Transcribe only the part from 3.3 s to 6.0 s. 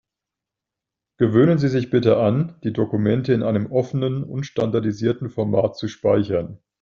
in einem offenen und standardisierten Format zu